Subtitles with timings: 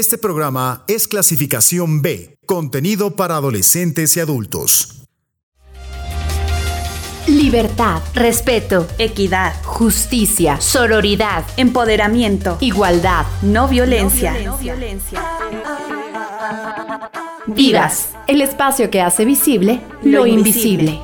[0.00, 5.02] Este programa es clasificación B, contenido para adolescentes y adultos.
[7.26, 14.34] Libertad, respeto, equidad, justicia, sororidad, empoderamiento, igualdad, no violencia.
[17.46, 20.98] Vivas, el espacio que hace visible lo, invisible.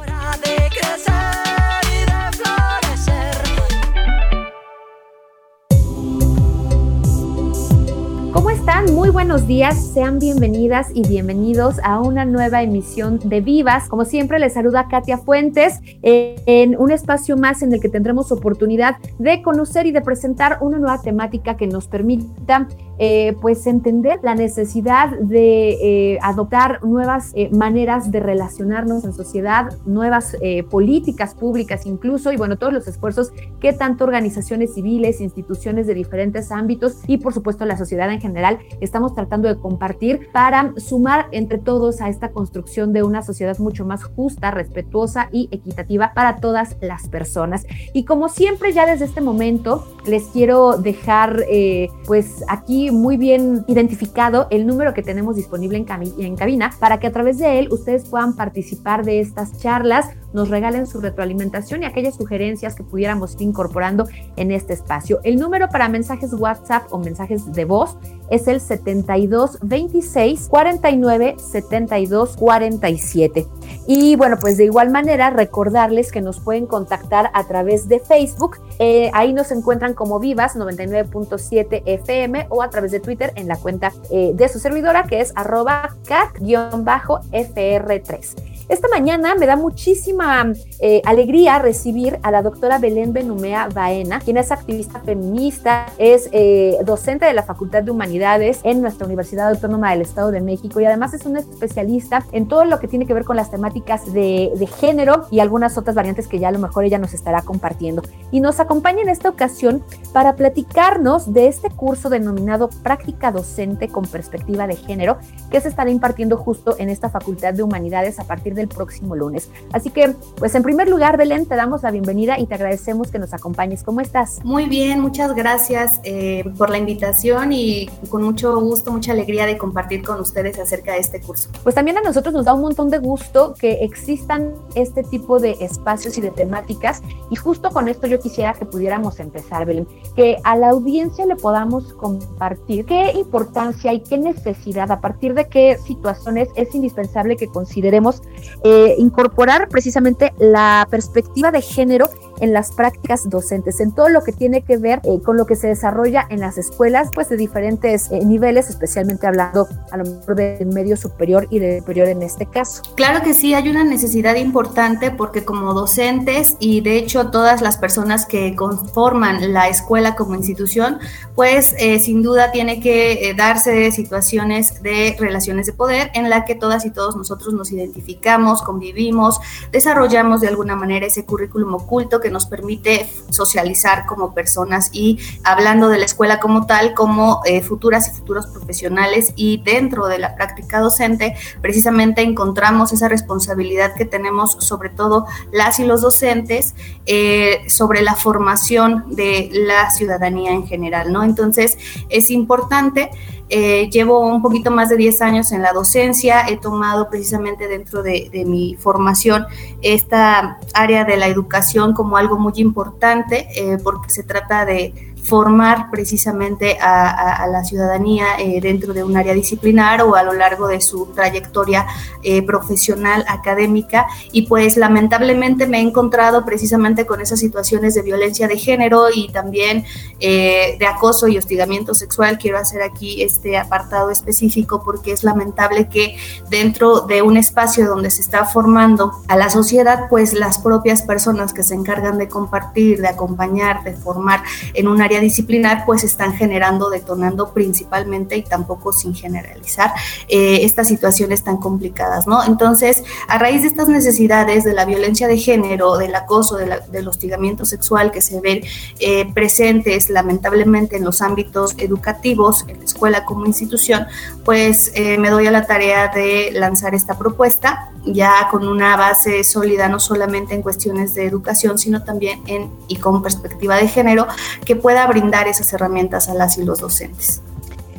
[9.17, 13.89] Buenos días, sean bienvenidas y bienvenidos a una nueva emisión de Vivas.
[13.89, 18.31] Como siempre, les saluda Katia Fuentes eh, en un espacio más en el que tendremos
[18.31, 22.69] oportunidad de conocer y de presentar una nueva temática que nos permita
[22.99, 30.37] eh, pues entender la necesidad de eh, adoptar nuevas maneras de relacionarnos en sociedad, nuevas
[30.71, 36.53] políticas públicas incluso, y bueno, todos los esfuerzos que tanto organizaciones civiles, instituciones de diferentes
[36.53, 41.59] ámbitos y por supuesto la sociedad en general estamos tratando de compartir para sumar entre
[41.59, 46.77] todos a esta construcción de una sociedad mucho más justa, respetuosa y equitativa para todas
[46.81, 47.67] las personas.
[47.93, 53.65] Y como siempre, ya desde este momento les quiero dejar eh, pues aquí muy bien
[53.67, 55.87] identificado el número que tenemos disponible en,
[56.19, 60.51] en cabina para que a través de él ustedes puedan participar de estas charlas nos
[60.51, 65.19] regalen su retroalimentación y aquellas sugerencias que pudiéramos ir incorporando en este espacio.
[65.25, 67.97] El número para mensajes WhatsApp o mensajes de voz
[68.31, 68.61] es el
[69.03, 73.47] 72 26 49 72 47.
[73.87, 78.59] Y bueno, pues de igual manera recordarles que nos pueden contactar a través de Facebook.
[78.79, 83.57] Eh, ahí nos encuentran como Vivas 99.7 FM o a través de Twitter en la
[83.57, 88.56] cuenta eh, de su servidora que es arroba cat-fr3.
[88.69, 94.39] Esta mañana me da muchísima eh, alegría recibir a la doctora Belén Benumea Baena, quien
[94.39, 99.93] es activista feminista, es eh, docente de la Facultad de Humanidades en nuestra Universidad Autónoma
[99.93, 103.15] del Estado de México y además es una especialista en todo lo que tiene que
[103.15, 106.59] ver con las temáticas de, de género y algunas otras variantes que ya a lo
[106.59, 108.03] mejor ella nos estará compartiendo.
[108.33, 114.07] Y nos acompaña en esta ocasión para platicarnos de este curso denominado Práctica Docente con
[114.07, 115.19] Perspectiva de Género
[115.53, 119.51] que se estará impartiendo justo en esta Facultad de Humanidades a partir del próximo lunes.
[119.73, 123.19] Así que, pues en primer lugar, Belén, te damos la bienvenida y te agradecemos que
[123.19, 123.83] nos acompañes.
[123.85, 124.41] ¿Cómo estás?
[124.45, 129.57] Muy bien, muchas gracias eh, por la invitación y con mucho gusto, mucha alegría de
[129.57, 131.51] compartir con ustedes acerca de este curso.
[131.63, 135.57] Pues también a nosotros nos da un montón de gusto que existan este tipo de
[135.61, 140.39] espacios y de temáticas y justo con esto yo quisiera que pudiéramos empezar, Belén, que
[140.45, 145.79] a la audiencia le podamos compartir qué importancia y qué necesidad, a partir de qué
[145.79, 148.23] situaciones es indispensable que consideremos
[148.65, 152.09] eh, incorporar precisamente la perspectiva de género
[152.41, 155.57] en las prácticas docentes, en todo lo que tiene que ver eh, con lo que
[155.57, 160.37] se desarrolla en las escuelas, pues de diferentes eh, niveles, especialmente hablando a lo mejor
[160.37, 162.83] del medio superior y de superior en este caso.
[162.95, 167.77] Claro que sí, hay una necesidad importante porque como docentes y de hecho todas las
[167.77, 170.99] personas que conforman la escuela como institución,
[171.35, 176.85] pues sin duda tiene que darse situaciones de relaciones de poder en la que todas
[176.85, 179.39] y todos nosotros nos identificamos convivimos,
[179.73, 185.89] desarrollamos de alguna manera ese currículum oculto que nos permite socializar como personas y hablando
[185.89, 190.35] de la escuela como tal, como eh, futuras y futuros profesionales y dentro de la
[190.35, 196.75] práctica docente, precisamente encontramos esa responsabilidad que tenemos sobre todo las y los docentes
[197.07, 201.25] eh, sobre la formación de la ciudadanía en general, ¿no?
[201.25, 201.79] Entonces
[202.09, 203.11] es importante
[203.49, 208.03] eh, llevo un poquito más de 10 años en la docencia, he tomado precisamente dentro
[208.03, 209.47] de, mi formación
[209.83, 215.91] esta área de la educación como algo muy importante eh, porque se trata de formar
[215.91, 220.81] precisamente a, la ciudadanía eh, dentro de un área disciplinar o a lo largo de
[220.81, 221.87] su trayectoria
[222.23, 224.07] eh, profesional, académica.
[224.33, 229.29] Y pues lamentablemente me he encontrado precisamente con esas situaciones de violencia de género y
[229.29, 229.85] también
[230.21, 232.39] eh, de acoso y hostigamiento sexual.
[232.39, 236.17] Quiero hacer aquí este apartado específico porque es lamentable que
[236.49, 241.53] dentro de un espacio donde se está formando a la sociedad, pues las propias personas
[241.53, 244.43] que se encargan de compartir, de acompañar, de formar
[244.75, 249.93] en un área disciplinar, pues están generando, detonando principalmente y tampoco sin generalizar
[250.29, 252.45] eh, estas situaciones tan complicadas, ¿no?
[252.45, 257.65] Entonces, a raíz de estas necesidades de la violencia de género, del acoso, del hostigamiento
[257.65, 258.63] sexual que se ven
[258.99, 264.07] eh, presentes lamentablemente en los ámbitos educativos, en la escuela como institución,
[264.45, 269.43] pues eh, me doy a la tarea de lanzar esta propuesta ya con una base
[269.45, 274.27] sólida no solamente en cuestiones de educación, sino también en y con perspectiva de género
[274.65, 277.43] que pueda brindar esas herramientas a las y los docentes.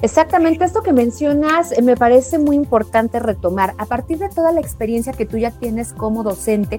[0.01, 3.73] Exactamente, esto que mencionas eh, me parece muy importante retomar.
[3.77, 6.77] A partir de toda la experiencia que tú ya tienes como docente,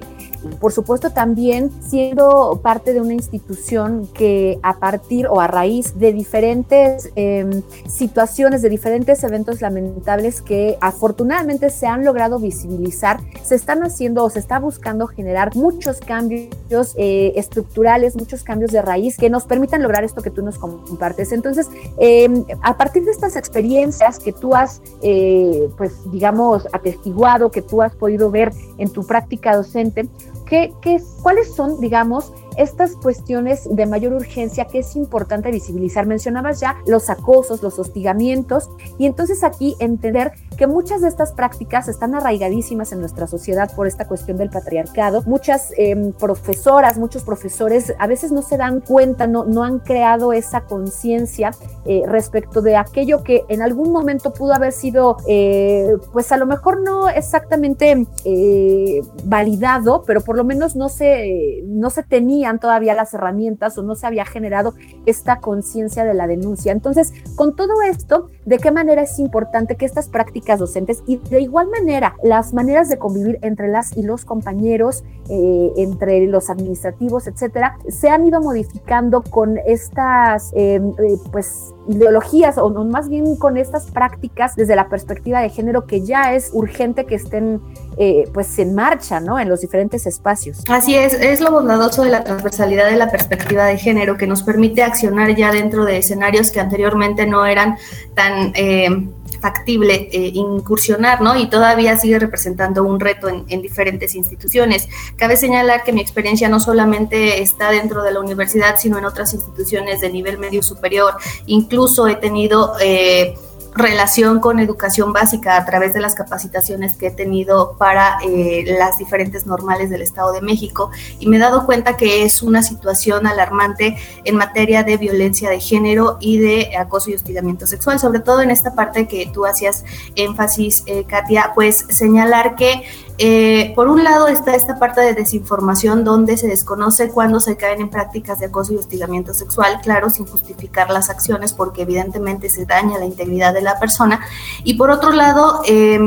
[0.59, 6.13] por supuesto también siendo parte de una institución que a partir o a raíz de
[6.13, 13.83] diferentes em, situaciones, de diferentes eventos lamentables que afortunadamente se han logrado visibilizar, se están
[13.83, 19.29] haciendo o se está buscando generar muchos cambios eh, estructurales, muchos cambios de raíz que
[19.29, 21.31] nos permitan lograr esto que tú nos compartes.
[21.33, 21.67] Entonces,
[21.97, 27.81] em, a partir de estas experiencias que tú has, eh, pues digamos, atestiguado, que tú
[27.81, 30.07] has podido ver en tu práctica docente,
[30.45, 36.05] ¿qué, qué, ¿cuáles son, digamos, estas cuestiones de mayor urgencia que es importante visibilizar.
[36.05, 41.87] Mencionabas ya los acosos, los hostigamientos y entonces aquí entender que muchas de estas prácticas
[41.87, 45.23] están arraigadísimas en nuestra sociedad por esta cuestión del patriarcado.
[45.25, 50.33] Muchas em, profesoras, muchos profesores a veces no se dan cuenta, no, no han creado
[50.33, 51.51] esa conciencia
[51.85, 56.45] eh, respecto de aquello que en algún momento pudo haber sido, eh, pues a lo
[56.45, 62.95] mejor no exactamente eh, validado, pero por lo menos no se, no se tenía todavía
[62.95, 64.73] las herramientas o no se había generado
[65.05, 66.71] esta conciencia de la denuncia.
[66.71, 71.41] Entonces, con todo esto, ¿de qué manera es importante que estas prácticas docentes y de
[71.41, 77.27] igual manera las maneras de convivir entre las y los compañeros, eh, entre los administrativos,
[77.27, 83.57] etcétera, se han ido modificando con estas, em, eh, pues, ideologías o más bien con
[83.57, 87.61] estas prácticas desde la perspectiva de género que ya es urgente que estén
[88.01, 89.37] eh, pues en marcha, ¿no?
[89.37, 90.63] En los diferentes espacios.
[90.69, 94.41] Así es, es lo bondadoso de la transversalidad de la perspectiva de género que nos
[94.41, 97.77] permite accionar ya dentro de escenarios que anteriormente no eran
[98.15, 98.53] tan...
[98.55, 99.09] Eh,
[99.39, 101.37] factible eh, incursionar, ¿no?
[101.37, 104.89] Y todavía sigue representando un reto en, en, diferentes instituciones.
[105.15, 109.33] Cabe señalar que mi experiencia no solamente está dentro de la universidad, sino en otras
[109.33, 111.13] instituciones de nivel medio superior.
[111.45, 112.73] Incluso he tenido...
[112.81, 113.35] Eh,
[113.75, 118.97] relación con educación básica a través de las capacitaciones que he tenido para eh, las
[118.97, 120.91] diferentes normales del Estado de México.
[121.19, 125.59] Y me he dado cuenta que es una situación alarmante en materia de violencia de
[125.59, 129.83] género y de acoso y hostigamiento sexual, sobre todo en esta parte que tú hacías
[130.15, 132.83] énfasis, eh, Katia, pues señalar que
[133.19, 137.81] eh, por un lado está esta parte de desinformación donde se desconoce cuándo se caen
[137.81, 142.65] en prácticas de acoso y hostigamiento sexual, claro, sin justificar las acciones porque evidentemente se
[142.65, 144.21] daña la integridad de la persona.
[144.63, 145.99] Y por otro lado, eh,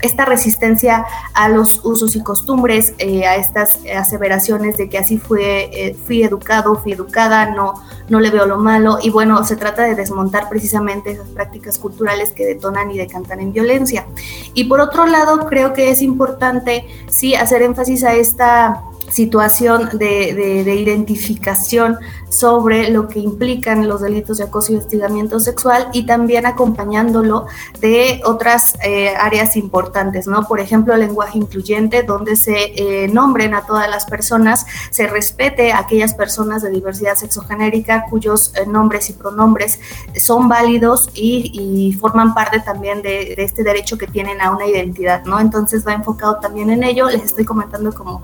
[0.00, 1.04] esta resistencia
[1.34, 6.22] a los usos y costumbres, eh, a estas aseveraciones de que así fue, eh, fui
[6.22, 7.74] educado, fui educada, no,
[8.08, 8.98] no le veo lo malo.
[9.02, 13.52] Y bueno, se trata de desmontar precisamente esas prácticas culturales que detonan y decantan en
[13.52, 14.06] violencia.
[14.54, 20.62] Y por otro lado, creo que es importante, sí, hacer énfasis a esta situación de,
[20.64, 21.98] de, identificación
[22.30, 27.46] sobre lo que implican los delitos de acoso y hostigamiento sexual y también acompañándolo
[27.80, 30.46] de otras eh, áreas importantes, ¿no?
[30.46, 35.72] Por ejemplo, el lenguaje incluyente, donde se eh, nombren a todas las personas, se respete
[35.72, 39.80] a aquellas personas de diversidad sexogenérica cuyos eh, nombres y pronombres
[40.16, 44.66] son válidos y, y forman parte también de, de, este derecho que tienen a una
[44.66, 45.40] identidad, ¿no?
[45.40, 47.08] Entonces va enfocado también en ello.
[47.08, 48.22] Les estoy comentando como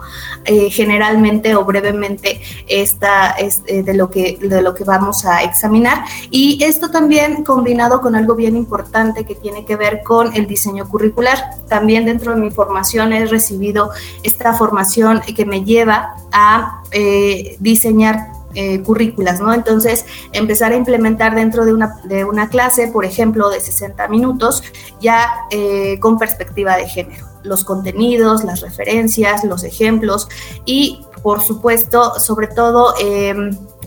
[0.75, 6.05] generalmente o brevemente esta es, eh, de, lo que, de lo que vamos a examinar.
[6.31, 10.89] Y esto también combinado con algo bien importante que tiene que ver con el diseño
[10.89, 11.39] curricular.
[11.69, 13.91] También dentro de mi formación he recibido
[14.23, 19.53] esta formación que me lleva a eh, diseñar eh, currículas, ¿no?
[19.53, 24.63] Entonces, empezar a implementar dentro de una, de una clase, por ejemplo, de 60 minutos,
[25.01, 27.34] ya eh, con perspectiva de género.
[27.45, 30.29] Los contenidos, las referencias, los ejemplos
[30.65, 33.35] y, por supuesto, sobre todo, eh,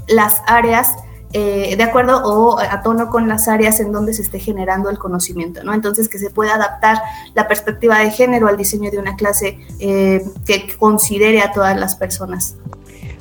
[0.08, 0.88] las áreas
[1.34, 4.98] eh, de acuerdo o a tono con las áreas en donde se esté generando el
[4.98, 5.74] conocimiento, ¿no?
[5.74, 7.02] Entonces, que se pueda adaptar
[7.34, 11.96] la perspectiva de género al diseño de una clase eh, que considere a todas las
[11.96, 12.56] personas.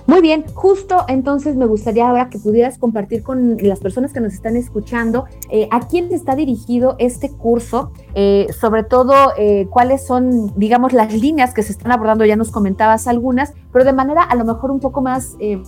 [0.06, 4.34] Muy bien, justo entonces me gustaría ahora que pudieras compartir con las personas que nos
[4.34, 10.52] están escuchando eh, a quién está dirigido este curso, eh, sobre todo eh, cuáles son,
[10.56, 14.34] digamos, las líneas que se están abordando, ya nos comentabas algunas, pero de manera a
[14.36, 15.62] lo mejor un poco más, eh,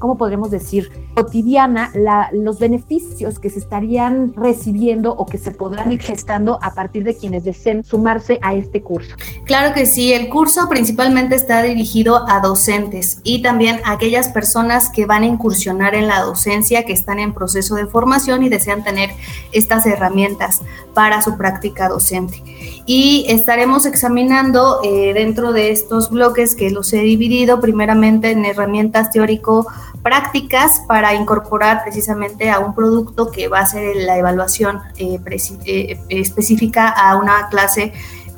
[0.00, 0.90] ¿cómo podremos decir?
[1.14, 6.74] Cotidiana, la, los beneficios que se estarían recibiendo o que se podrán ir gestando a
[6.74, 9.14] partir de quienes deseen sumarse a este curso.
[9.44, 15.06] Claro que sí, el curso principalmente está dirigido a docentes y también aquellas personas que
[15.06, 19.10] van a incursionar en la docencia, que están en proceso de formación y desean tener
[19.52, 20.62] estas herramientas
[20.92, 22.42] para su práctica docente.
[22.84, 29.10] Y estaremos examinando eh, dentro de estos bloques que los he dividido primeramente en herramientas
[29.10, 29.66] teórico
[30.02, 35.20] prácticas para incorporar precisamente a un producto que va a ser la evaluación eh,
[35.66, 37.92] eh, específica a una clase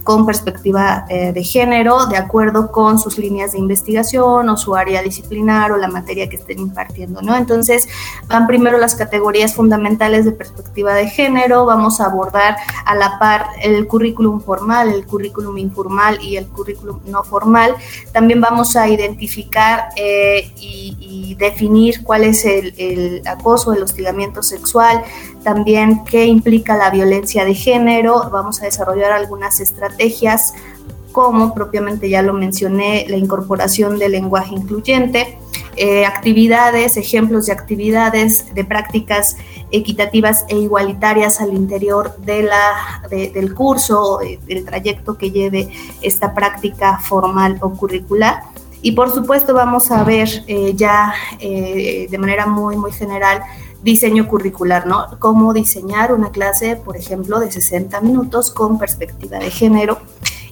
[0.04, 5.02] con perspectiva eh, de género, de acuerdo con sus líneas de investigación o su área
[5.02, 7.34] disciplinar o la materia que estén impartiendo, ¿no?
[7.34, 7.88] Entonces,
[8.28, 13.46] van primero las categorías fundamentales de perspectiva de género, vamos a abordar a la par
[13.62, 17.74] el currículum formal, el currículum informal y el currículum no formal.
[18.12, 25.02] También vamos a identificar eh, y, definir cuál es el, el acoso, el hostigamiento sexual,
[25.44, 30.54] también qué implica la violencia de género, vamos a desarrollar algunas estrategias
[31.12, 35.38] como propiamente ya lo mencioné, la incorporación del lenguaje incluyente,
[35.76, 39.36] eh, actividades, ejemplos de actividades, de prácticas
[39.70, 45.68] equitativas e igualitarias al interior de la, del curso, del trayecto que lleve
[46.02, 48.42] esta práctica formal o curricular.
[48.82, 53.40] Y por supuesto vamos a ver eh, ya eh, de manera muy, muy general
[53.84, 55.06] diseño curricular, ¿no?
[55.18, 59.98] Cómo diseñar una clase, por ejemplo, de 60 minutos con perspectiva de género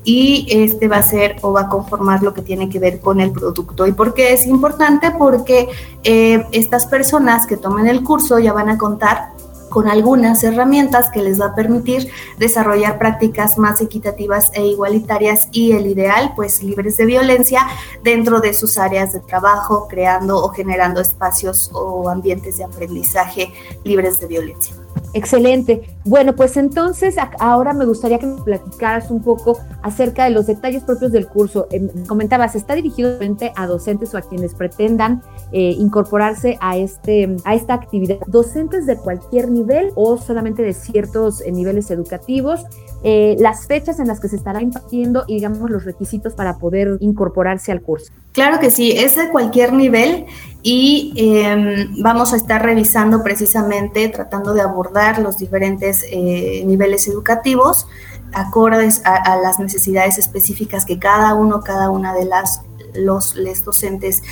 [0.05, 3.21] y este va a ser o va a conformar lo que tiene que ver con
[3.21, 3.87] el producto.
[3.87, 5.13] ¿Y por qué es importante?
[5.13, 5.69] Porque
[6.05, 9.31] eh, estas personas que tomen el curso ya van a contar
[9.73, 15.73] con algunas herramientas que les va a permitir desarrollar prácticas más equitativas e igualitarias y
[15.73, 17.67] el ideal, pues libres de violencia
[18.03, 24.21] dentro de sus áreas de trabajo, creando o generando espacios o ambientes de aprendizaje libres
[24.21, 24.82] de violencia.
[25.15, 25.83] Excelente.
[26.05, 30.83] Bueno, pues entonces ahora me gustaría que me platicaras un poco acerca de los detalles
[30.85, 31.67] propios del curso.
[31.71, 33.19] Em, comentabas, está dirigido
[33.57, 38.19] a docentes o a quienes pretendan eh, incorporarse a, este, a esta actividad.
[38.27, 42.65] ¿Docentes de cualquier nivel o solamente de ciertos eh, niveles educativos?
[43.05, 46.99] Eh, las fechas en las que se estará impartiendo y digamos los requisitos para poder
[47.01, 48.13] incorporarse al curso.
[48.33, 50.27] Claro que sí, es de cualquier nivel
[50.63, 57.87] y em, vamos a estar revisando precisamente, tratando de abordar los diferentes eh, niveles educativos
[58.35, 62.63] acordes a, las necesidades específicas que cada uno, cada una de las
[62.95, 64.23] los docentes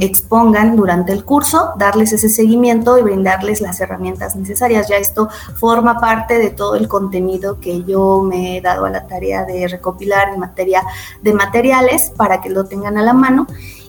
[0.00, 4.88] expongan durante el curso, darles ese seguimiento y brindarles las herramientas necesarias.
[4.88, 9.06] Ya esto forma parte de todo el contenido que yo me he dado a la
[9.06, 10.82] tarea de recopilar en materia
[11.22, 13.46] de materiales para que lo tengan a la mano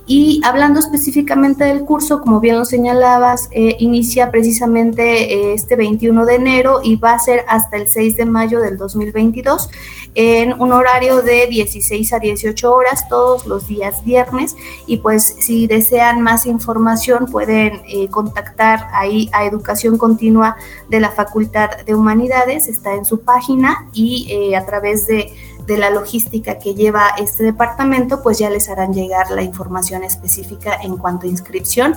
[0.09, 6.25] y hablando específicamente del curso, como bien lo señalabas, eh, inicia precisamente eh, este 21
[6.25, 9.69] de enero y va a ser hasta el 6 de mayo del 2022
[10.15, 14.55] en un horario de 16 a 18 horas todos los días viernes.
[14.85, 20.55] Y pues si desean más información pueden eh, contactar ahí a Educación Continua
[20.87, 25.33] de la Facultad de Humanidades, está en su página y a través de
[25.67, 30.77] de la logística que lleva este departamento, pues ya les harán llegar la información específica
[30.81, 31.93] en cuanto a inscripción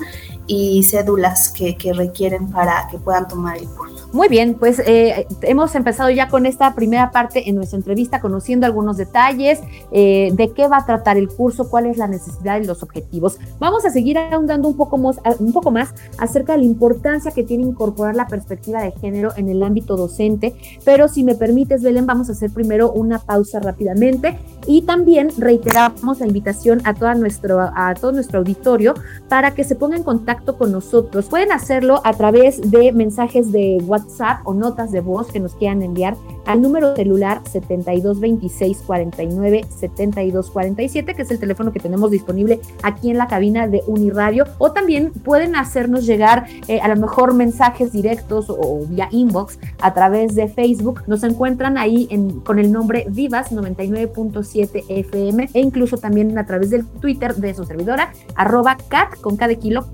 [0.47, 4.09] y cédulas que, que requieren para que puedan tomar el curso.
[4.13, 8.67] Muy bien, pues eh, hemos empezado ya con esta primera parte en nuestra entrevista, conociendo
[8.67, 9.61] algunos detalles
[9.93, 13.39] eh, de qué va a tratar el curso, cuál es la necesidad y los objetivos.
[13.61, 17.45] Vamos a seguir ahondando un poco, más, un poco más acerca de la importancia que
[17.45, 22.07] tiene incorporar la perspectiva de género en el ámbito docente, pero si me permites, Belén,
[22.07, 27.61] vamos a hacer primero una pausa rápidamente y también reiteramos la invitación a, toda nuestro,
[27.61, 28.95] a todo nuestro auditorio
[29.29, 31.27] para que se ponga en contacto con nosotros.
[31.27, 35.83] Pueden hacerlo a través de mensajes de WhatsApp o notas de voz que nos quieran
[35.83, 42.61] enviar al número celular 7226 49 72 47, que es el teléfono que tenemos disponible
[42.83, 44.45] aquí en la cabina de Uniradio.
[44.59, 49.95] O también pueden hacernos llegar eh, a lo mejor mensajes directos o, vía inbox a
[49.95, 51.03] través de Facebook.
[51.07, 56.71] Nos encuentran ahí en, con el nombre Vivas 99.7 FM e incluso también a través
[56.71, 59.87] del Twitter de su servidora, arroba cat con cada kilo,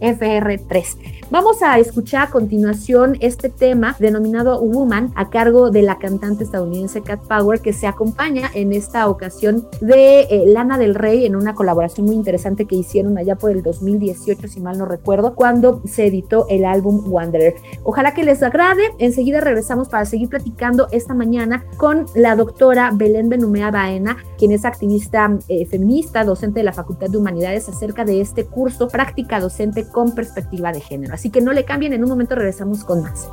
[0.00, 1.20] cat-fr3.
[1.30, 7.02] Vamos a escuchar a continuación este tema denominado Woman a cargo de la cantante estadounidense
[7.02, 11.54] Cat Power que se acompaña en esta ocasión de eh, Lana del Rey en una
[11.54, 16.06] colaboración muy interesante que hicieron allá por el 2018 si mal no recuerdo cuando se
[16.06, 17.54] editó el álbum Wanderer.
[17.84, 18.82] Ojalá que les agrade.
[18.98, 24.64] Enseguida regresamos para seguir platicando esta mañana con la doctora Belén Benumea Baena, quien es
[24.64, 29.86] activista eh, feminista, docente de la Facultad de Humanidades acerca de este curso práctica docente
[29.90, 31.14] con perspectiva de género.
[31.14, 33.28] Así que no le cambien, en un momento regresamos con más.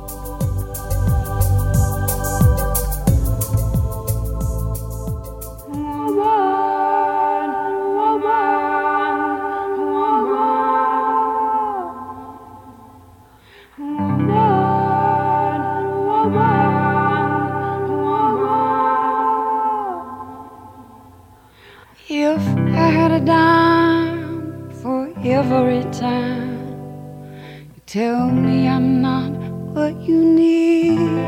[27.98, 29.32] tell me I'm not
[29.74, 31.18] what you need.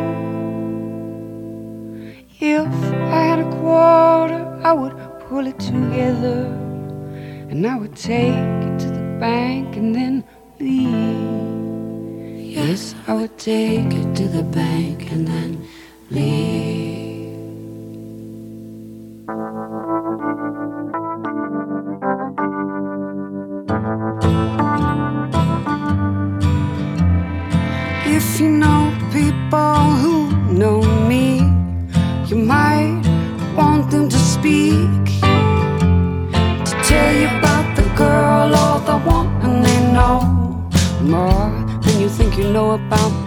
[2.39, 2.73] If
[3.17, 6.41] I had a quarter, I would pull it together
[7.51, 10.15] and I would take it to the bank and then
[10.61, 11.47] leave.
[12.57, 15.51] Yes, I would take it to the bank and then
[16.11, 16.70] leave.
[42.71, 43.20] 我抱。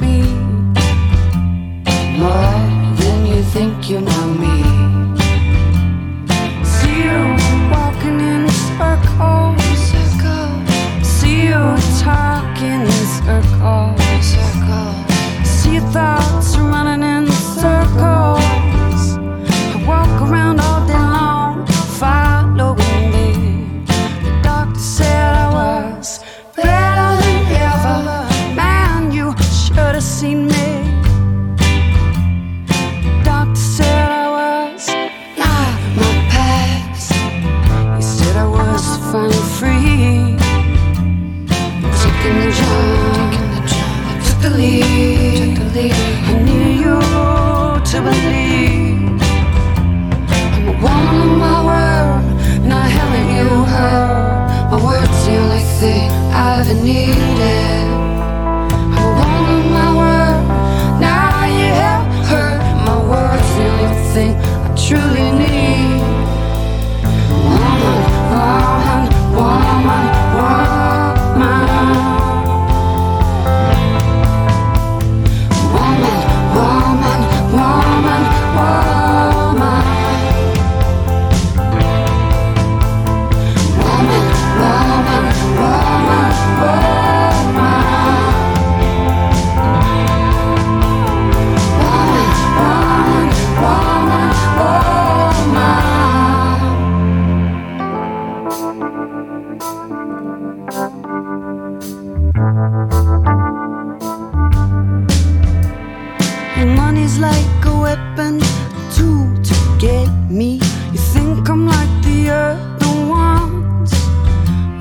[107.03, 110.55] is like a weapon, a tool to get me.
[110.94, 113.92] You think I'm like the other ones?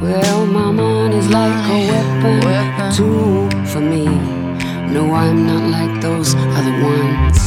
[0.00, 2.38] Well, my mind is like a weapon,
[2.80, 4.04] a tool for me.
[4.94, 7.38] No, I'm not like those other ones.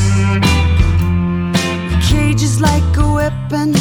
[2.09, 3.73] Cage is like a weapon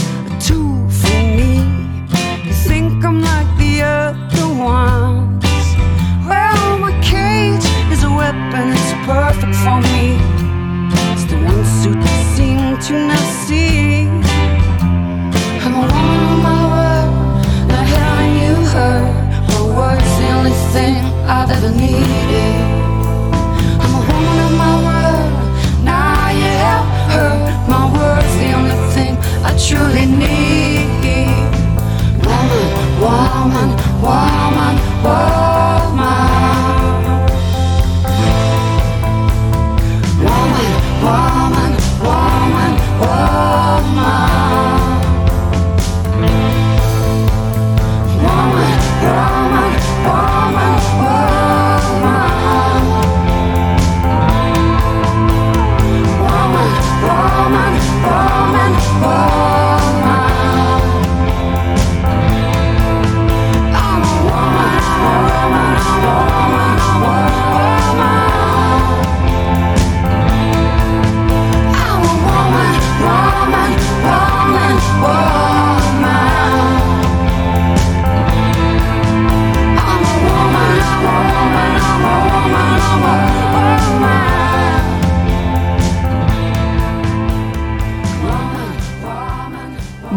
[33.44, 35.43] woman, woman, woman.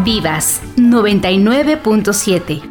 [0.04, 2.62] Vivas 99.7.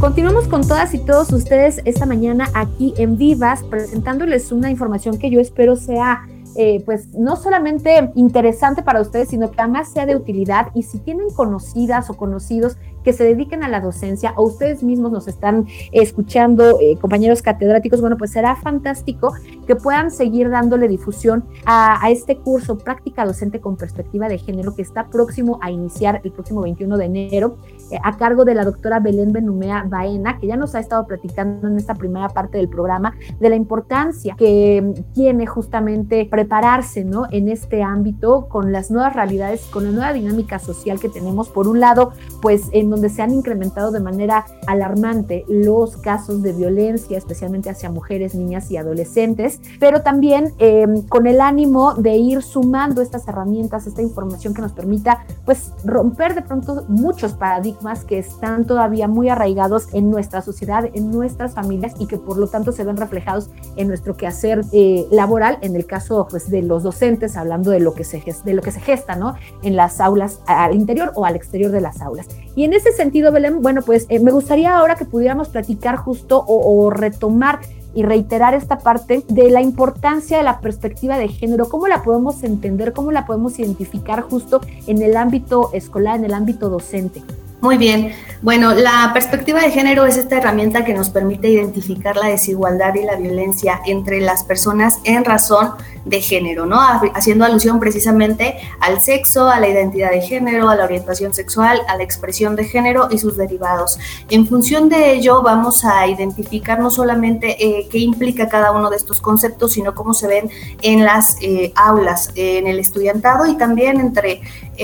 [0.00, 5.30] Continuamos con todas y todos ustedes esta mañana aquí en Vivas presentándoles una información que
[5.30, 10.16] yo espero sea eh, pues no solamente interesante para ustedes, sino que además sea de
[10.16, 14.82] utilidad y si tienen conocidas o conocidos que se dediquen a la docencia o ustedes
[14.82, 19.32] mismos nos están escuchando, eh, compañeros catedráticos, bueno, pues será fantástico
[19.66, 24.74] que puedan seguir dándole difusión a, a, este curso Práctica Docente con Perspectiva de Género
[24.74, 27.56] que está próximo a iniciar el próximo 21 de enero
[27.90, 31.68] eh, a cargo de la doctora Belén Benumea Baena, que ya nos ha estado platicando
[31.68, 37.26] en esta primera parte del programa de la importancia que tiene justamente prepararse ¿no?
[37.30, 41.48] en este ámbito con las nuevas realidades, con la nueva dinámica social que tenemos.
[41.48, 46.52] Por un lado, pues en donde se han incrementado de manera alarmante los casos de
[46.52, 52.42] violencia, especialmente hacia mujeres, niñas y adolescentes, pero también eh, con el ánimo de ir
[52.42, 58.18] sumando estas herramientas, esta información que nos permita pues romper de pronto muchos paradigmas que
[58.18, 62.72] están todavía muy arraigados en nuestra sociedad, en nuestras familias y que por lo tanto
[62.72, 67.36] se ven reflejados en nuestro quehacer eh, laboral, en el caso pues, de los docentes,
[67.36, 69.34] hablando de lo que se, de lo que se gesta ¿no?
[69.62, 72.26] en las aulas al interior o al exterior de las aulas.
[72.54, 76.90] Y en sentido, Belén, bueno, pues eh, me gustaría ahora que pudiéramos platicar justo o
[76.90, 77.60] retomar
[77.94, 82.42] y reiterar esta parte de la importancia de la perspectiva de género, cómo la podemos
[82.42, 87.22] entender, cómo la podemos identificar justo en el ámbito escolar, en el ámbito docente.
[87.62, 88.12] Muy bien.
[88.42, 93.04] Bueno, la perspectiva de género es esta herramienta que nos permite identificar la desigualdad y
[93.04, 96.80] la violencia entre las personas en razón de género, ¿no?
[97.14, 101.96] Haciendo alusión precisamente al sexo, a la identidad de género, a la orientación sexual, a
[101.96, 103.96] la expresión de género y sus derivados.
[104.28, 108.96] En función de ello, vamos a identificar no solamente eh, qué implica cada uno de
[108.96, 110.50] estos conceptos, sino cómo se ven
[110.82, 114.40] en las eh, aulas, en el estudiantado y también entre,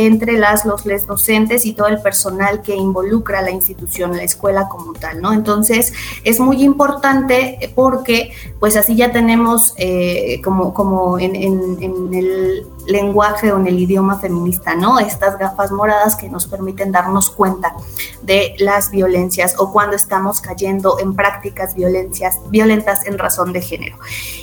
[0.07, 4.69] entre las, los les docentes y todo el personal que involucra la institución, la escuela
[4.69, 5.33] como tal, ¿no?
[5.33, 13.53] Entonces, es muy importante porque, pues así ya tenemos eh, como, como en, el lenguaje
[13.53, 15.01] o en el idioma feminista, ¿no?
[15.01, 17.75] Estas gafas moradas que nos permiten darnos cuenta
[18.23, 23.99] de las violencias o cuando estamos cayendo en prácticas violencias, violentas en razón de género.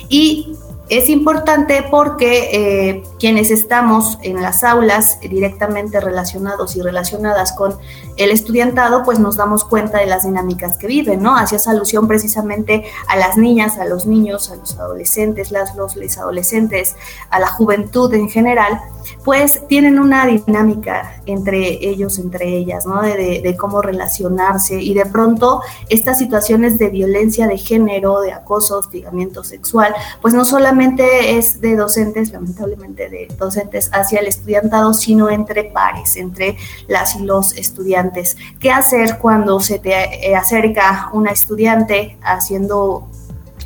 [0.08, 0.54] Y
[0.88, 7.76] es importante porque eh, quienes estamos en las aulas directamente relacionados y relacionadas con
[8.16, 11.36] el estudiantado, pues nos damos cuenta de las dinámicas que viven, ¿no?
[11.36, 16.18] Hacías alusión precisamente a las niñas, a los niños, a los adolescentes, las, los les
[16.18, 16.94] adolescentes,
[17.30, 18.80] a la juventud en general,
[19.24, 23.02] pues tienen una dinámica entre ellos, entre ellas, ¿no?
[23.02, 28.78] De, de cómo relacionarse y de pronto estas situaciones de violencia de género, de acoso,
[28.78, 35.30] hostigamiento sexual, pues no solamente es de docentes, lamentablemente de docentes hacia el estudiantado, sino
[35.30, 36.56] entre pares, entre
[36.88, 38.36] las y los estudiantes.
[38.60, 43.08] ¿Qué hacer cuando se te eh, acerca una estudiante haciendo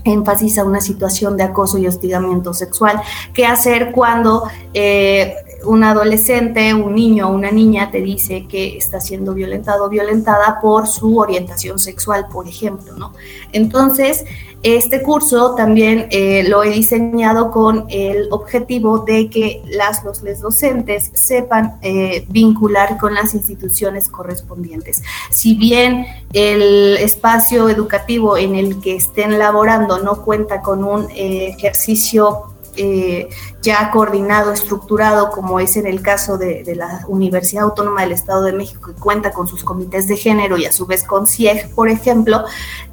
[0.04, 3.00] énfasis a una situación de acoso y hostigamiento sexual?
[3.34, 4.48] ¿Qué hacer cuando...
[4.72, 9.88] Eh, un adolescente, un niño o una niña te dice que está siendo violentado o
[9.88, 13.12] violentada por su orientación sexual, por ejemplo, ¿no?
[13.52, 14.24] Entonces,
[14.62, 21.10] este curso también eh, lo he diseñado con el objetivo de que las los docentes
[21.14, 25.02] sepan eh, vincular con las instituciones correspondientes.
[25.30, 31.54] Si bien el espacio educativo en el que estén laborando no cuenta con un eh,
[31.56, 33.28] ejercicio eh,
[33.62, 38.52] ya coordinado, estructurado, como es en el caso de, la Universidad Autónoma del Estado de
[38.52, 41.88] México, que cuenta con sus comités de género y a su vez con CIEG, por
[41.88, 42.44] ejemplo,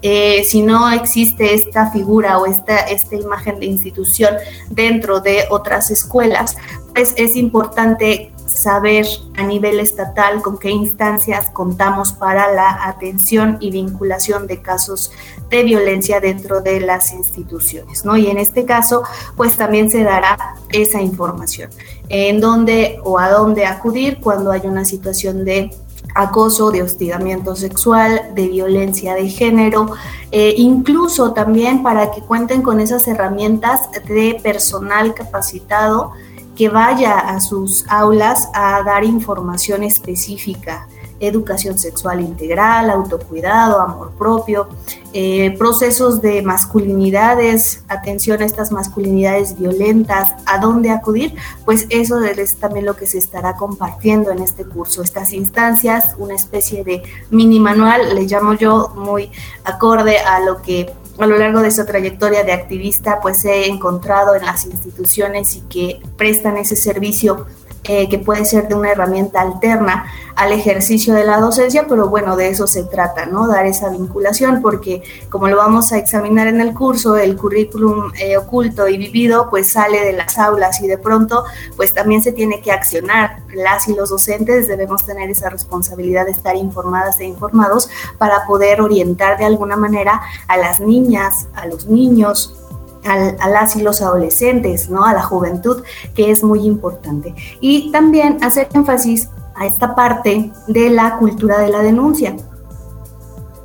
[0.02, 4.36] eh, si no existe esta figura o esta, esta imagen de institución
[4.70, 6.58] dentro de otras escuelas,
[6.94, 13.72] pues es importante saber a nivel estatal con qué instancias contamos para la atención y
[13.72, 15.12] vinculación de casos
[15.50, 18.18] de violencia dentro de las instituciones, ¿no?
[18.18, 19.04] Y en este caso,
[19.36, 21.70] pues también se dará esa información,
[22.10, 25.72] en dónde o a dónde acudir cuando hay una situación de
[26.16, 29.92] acoso, de hostigamiento sexual, de violencia de género,
[30.32, 36.12] eh, incluso también para que cuenten con esas herramientas de personal capacitado
[36.56, 40.88] que vaya a sus aulas a dar información específica,
[41.20, 44.68] educación sexual integral, autocuidado, amor propio,
[45.14, 51.34] eh, procesos de masculinidades, atención a estas masculinidades violentas, a dónde acudir,
[51.66, 56.36] pues eso es también lo que se estará compartiendo en este curso, estas instancias, una
[56.36, 59.32] especie de mini manual, le llamo yo muy
[59.64, 64.36] acorde a lo que a lo largo de esa trayectoria de activista, pues he encontrado
[64.36, 67.48] en las instituciones y que prestan ese servicio
[67.88, 72.36] eh, que puede ser de una herramienta alterna al ejercicio de la docencia, pero bueno,
[72.36, 73.48] de eso se trata, ¿no?
[73.48, 78.38] Dar esa vinculación, porque como lo vamos a examinar en el curso, el currículum eh,
[78.38, 81.44] oculto y vivido, pues sale de las aulas y de pronto,
[81.76, 83.42] pues también se tiene que accionar.
[83.56, 88.82] Las y los docentes debemos tener esa responsabilidad de estar informadas e informados para poder
[88.82, 92.54] orientar de alguna manera a las niñas, a los niños,
[93.04, 95.06] a las y los adolescentes, ¿no?
[95.06, 95.84] a la juventud,
[96.16, 97.34] que es muy importante.
[97.62, 102.36] Y también hacer énfasis a esta parte de la cultura de la denuncia.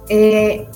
[0.09, 0.68] Eh,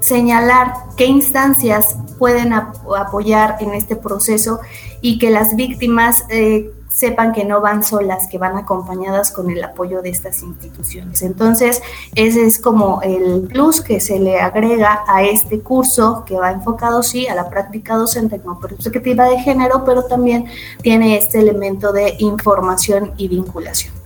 [0.00, 4.60] señalar qué instancias pueden apoyar en este proceso
[5.00, 9.62] y que las víctimas eh, sepan que no van solas, que van acompañadas con el
[9.62, 11.22] apoyo de estas instituciones.
[11.22, 11.80] Entonces,
[12.14, 17.02] ese es como el plus que se le agrega a este curso que va enfocado,
[17.02, 20.46] sí, a la práctica docente como perspectiva de género, pero también
[20.82, 23.99] tiene este elemento de información y vinculación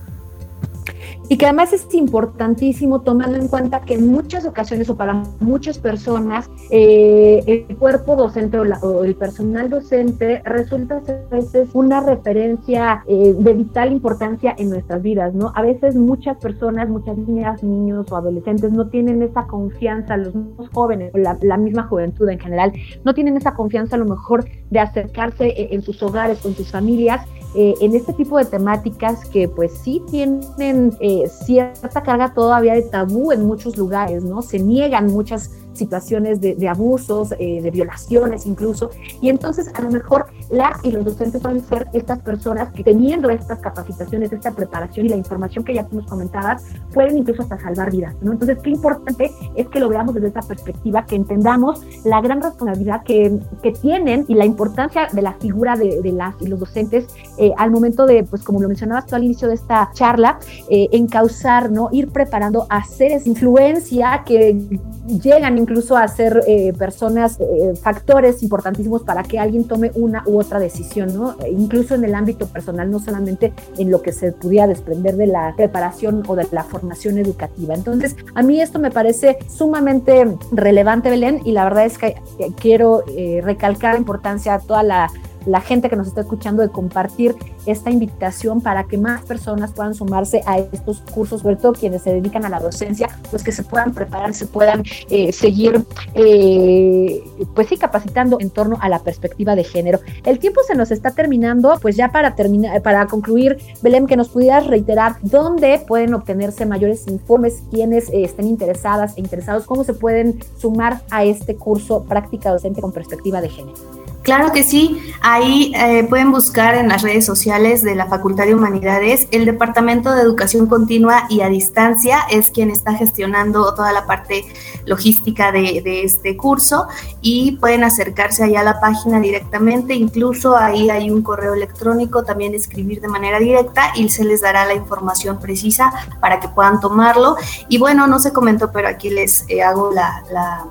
[1.29, 5.77] y que además es importantísimo tomando en cuenta que en muchas ocasiones o para muchas
[5.79, 13.03] personas eh, el cuerpo docente o, el personal docente resulta ser a veces una referencia
[13.07, 15.51] eh, de vital importancia en nuestras vidas, ¿no?
[15.55, 20.69] A veces muchas personas, muchas niñas, niños o adolescentes no tienen esa confianza, los más
[20.73, 24.45] jóvenes o la, la misma juventud en general, no tienen esa confianza a lo mejor
[24.69, 27.21] de acercarse en, en sus hogares, con sus familias
[27.55, 32.81] eh, en este tipo de temáticas que pues sí tienen eh, cierta carga todavía de
[32.81, 34.41] tabú en muchos lugares, ¿no?
[34.41, 38.89] Se niegan muchas situaciones de, abusos, eh, de violaciones incluso,
[39.21, 43.29] y entonces a lo mejor las y los docentes pueden ser estas personas que teniendo
[43.29, 47.91] estas capacitaciones, esta preparación y la información que ya nos comentabas, pueden incluso hasta salvar
[47.91, 48.31] vidas, ¿no?
[48.31, 53.03] Entonces, qué importante es que lo veamos desde esta perspectiva, que entendamos la gran responsabilidad
[53.03, 57.07] que, que tienen y la importancia de la figura de, de las y los docentes
[57.37, 60.89] eh, al momento de, pues como lo mencionabas tú al inicio de esta charla, eh,
[60.91, 61.89] encauzar, ¿no?
[61.91, 69.03] Ir preparando a seres influencia que llegan incluso a ser eh, personas, eh, factores importantísimos
[69.03, 71.35] para que alguien tome una u otra decisión, ¿no?
[71.43, 75.27] E incluso en el ámbito personal, no solamente en lo que se pudiera desprender de
[75.27, 77.73] la preparación o de la formación educativa.
[77.73, 82.15] Entonces, a mí esto me parece sumamente relevante, Belén, y la verdad es que
[82.59, 83.03] quiero
[83.41, 85.11] recalcar la importancia de toda la
[85.45, 89.93] la gente que nos está escuchando de compartir esta invitación para que más personas puedan
[89.93, 93.63] sumarse a estos cursos, sobre todo quienes se dedican a la docencia, pues que se
[93.63, 99.55] puedan preparar, se puedan eh, seguir, eh, pues sí, capacitando en torno a la perspectiva
[99.55, 99.99] de género.
[100.23, 104.29] El tiempo se nos está terminando, pues ya para terminar, para concluir, Belén, que nos
[104.29, 109.93] pudieras reiterar dónde pueden obtenerse mayores informes, quienes eh, estén interesadas e interesados, cómo se
[109.93, 114.04] pueden sumar a este curso práctica docente con perspectiva de género.
[114.25, 118.55] Claro que sí, ahí eh, pueden buscar en las redes sociales de la Facultad de
[118.55, 119.27] Humanidades.
[119.29, 124.43] El Departamento de Educación Continua y a Distancia es quien está gestionando toda la parte
[124.87, 126.87] logística de, este curso
[127.21, 129.93] y pueden acercarse allá a la página directamente.
[129.93, 134.65] Incluso ahí hay un correo electrónico, también escribir de manera directa y se les dará
[134.65, 137.37] la información precisa para que puedan tomarlo.
[137.69, 140.65] Y bueno, no se comentó, pero aquí les eh, hago la la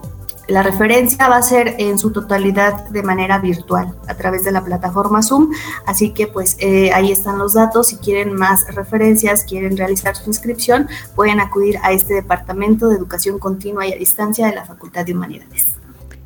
[0.62, 5.22] referencia va a ser en su totalidad de manera virtual a través de la plataforma
[5.22, 5.50] Zoom,
[5.86, 7.88] así que pues eh, ahí están los datos.
[7.88, 13.38] Si quieren más referencias, quieren realizar su inscripción, pueden acudir a este Departamento de Educación
[13.38, 15.73] Continua y a Distancia de la Facultad de Humanidades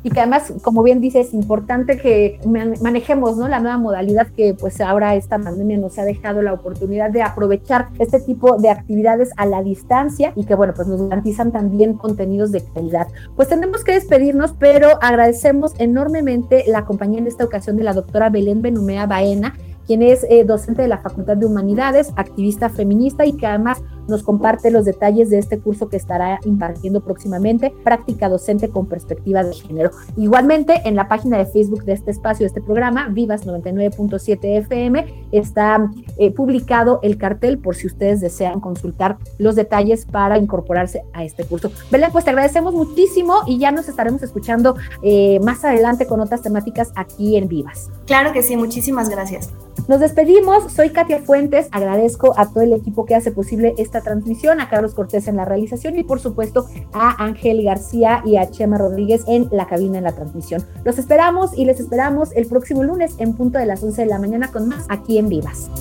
[0.01, 2.39] y que además, como bien dice, es importante que
[2.81, 3.47] manejemos ¿no?
[3.47, 7.89] la nueva modalidad que pues ahora esta pandemia nos ha dejado la oportunidad de aprovechar
[7.99, 12.51] este tipo de actividades a la distancia y que bueno, pues nos garantizan también contenidos
[12.51, 13.07] de calidad.
[13.35, 18.29] Pues tenemos que despedirnos, pero agradecemos enormemente la compañía en esta ocasión de la doctora
[18.29, 23.33] Belén Benumea Baena, quien es eh, docente de la Facultad de Humanidades, activista feminista y
[23.33, 28.69] que además nos comparte los detalles de este curso que estará impartiendo próximamente, Práctica Docente
[28.69, 29.91] con Perspectiva de Género.
[30.17, 35.27] Igualmente, en la página de Facebook de este espacio, de este programa, Vivas 99.7 FM,
[35.31, 41.23] está eh, publicado el cartel por si ustedes desean consultar los detalles para incorporarse a
[41.23, 41.71] este curso.
[41.91, 46.41] Belén, pues te agradecemos muchísimo y ya nos estaremos escuchando eh, más adelante con otras
[46.41, 47.89] temáticas aquí en Vivas.
[48.05, 49.49] Claro que sí, muchísimas gracias.
[49.89, 54.61] Nos despedimos, soy Katia Fuentes, agradezco a todo el equipo que hace posible esta transmisión,
[54.61, 58.77] a Carlos Cortés en la realización y por supuesto a Ángel García y a Chema
[58.77, 60.63] Rodríguez en la cabina en la transmisión.
[60.85, 64.19] Los esperamos y les esperamos el próximo lunes en punto de las 11 de la
[64.19, 65.71] mañana con más aquí en Vivas.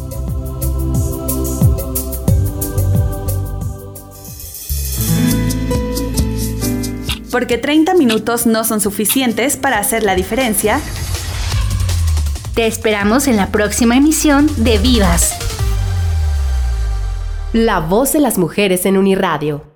[7.31, 10.81] Porque 30 minutos no son suficientes para hacer la diferencia
[12.59, 15.39] te esperamos en la próxima emisión de Vivas.
[17.53, 19.68] La voz de las mujeres en Uniradio.